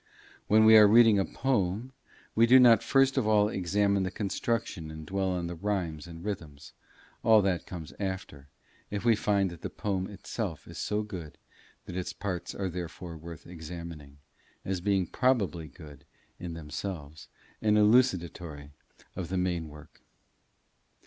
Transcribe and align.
When 0.47 0.65
we 0.65 0.75
are 0.77 0.87
reading 0.87 1.19
a 1.19 1.25
poem, 1.25 1.93
we 2.33 2.47
do 2.47 2.59
not 2.59 2.81
first 2.81 3.17
of 3.19 3.27
all 3.27 3.49
examine 3.49 4.01
the 4.01 4.09
construction 4.09 4.89
and 4.89 5.05
dwell 5.05 5.29
on 5.29 5.45
the 5.45 5.53
rhymes 5.53 6.07
and 6.07 6.25
rhythms; 6.25 6.73
all 7.21 7.43
that 7.43 7.67
comes 7.67 7.93
after, 7.99 8.47
if 8.89 9.05
we 9.05 9.15
find 9.15 9.51
that 9.51 9.61
the 9.61 9.69
poem 9.69 10.07
itself 10.07 10.67
is 10.67 10.79
so 10.79 11.03
good 11.03 11.37
that 11.85 11.95
its 11.95 12.13
parts 12.13 12.55
are 12.55 12.67
therefore 12.71 13.15
worth 13.15 13.45
examining, 13.45 14.17
as 14.65 14.81
being 14.81 15.05
probably 15.05 15.67
good 15.67 16.03
in 16.39 16.55
themselves, 16.55 17.27
and 17.61 17.77
elucidatory 17.77 18.71
of 19.15 19.29
the 19.29 19.37
main 19.37 19.67
work. 19.69 20.01